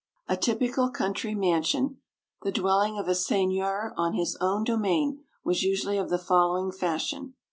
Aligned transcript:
A 0.27 0.35
typical 0.35 0.89
country 0.89 1.35
mansion, 1.35 1.97
the 2.41 2.51
dwelling 2.51 2.97
of 2.97 3.07
a 3.07 3.13
seigneur 3.13 3.93
on 3.95 4.15
his 4.15 4.35
own 4.41 4.63
domain, 4.63 5.23
was 5.43 5.61
usually 5.61 5.99
of 5.99 6.09
the 6.09 6.17
following 6.17 6.71
fashion. 6.71 7.35